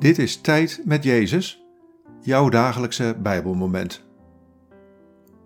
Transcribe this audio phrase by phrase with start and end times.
[0.00, 1.64] Dit is Tijd met Jezus,
[2.20, 4.04] jouw dagelijkse Bijbelmoment.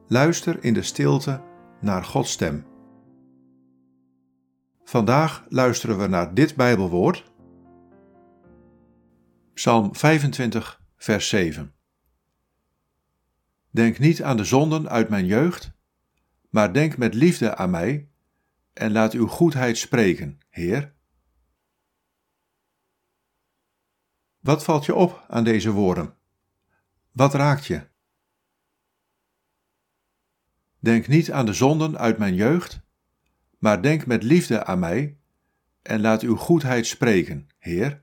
[0.08, 1.42] Luister in de stilte
[1.80, 2.67] naar Gods stem.
[4.85, 7.32] Vandaag luisteren we naar dit Bijbelwoord.
[9.54, 11.74] Psalm 25, vers 7.
[13.71, 15.72] Denk niet aan de zonden uit mijn jeugd,
[16.50, 18.09] maar denk met liefde aan mij
[18.73, 20.95] en laat uw goedheid spreken, Heer.
[24.44, 26.14] Wat valt je op aan deze woorden?
[27.12, 27.86] Wat raakt je?
[30.78, 32.80] Denk niet aan de zonden uit mijn jeugd,
[33.58, 35.18] maar denk met liefde aan mij
[35.82, 38.02] en laat uw goedheid spreken, Heer.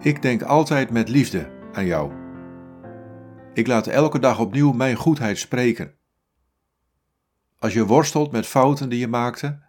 [0.00, 2.12] Ik denk altijd met liefde aan jou.
[3.54, 5.94] Ik laat elke dag opnieuw mijn goedheid spreken.
[7.58, 9.62] Als je worstelt met fouten die je maakte,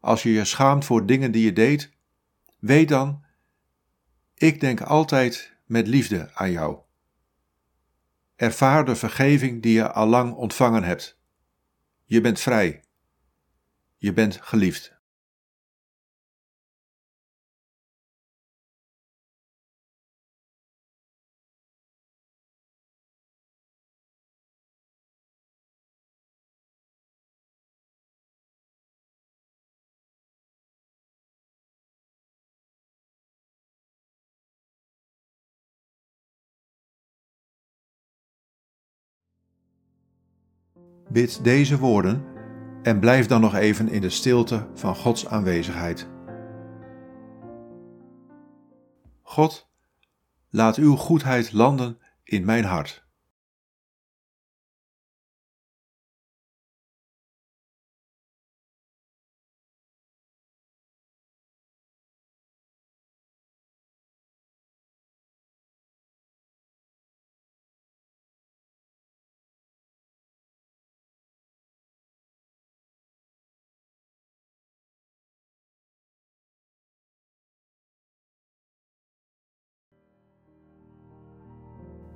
[0.00, 1.92] als je je schaamt voor dingen die je deed,
[2.58, 3.24] weet dan,
[4.34, 6.78] ik denk altijd met liefde aan jou.
[8.36, 11.18] Ervaar de vergeving die je al lang ontvangen hebt.
[12.04, 12.84] Je bent vrij.
[13.96, 14.97] Je bent geliefd.
[41.08, 42.24] Bid deze woorden
[42.82, 46.08] en blijf dan nog even in de stilte van Gods aanwezigheid.
[49.22, 49.70] God,
[50.50, 53.07] laat uw goedheid landen in mijn hart.